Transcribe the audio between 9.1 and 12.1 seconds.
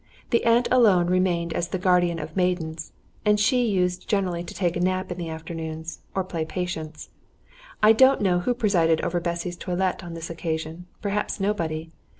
Bessy's toilet on this occasion, perhaps nobody.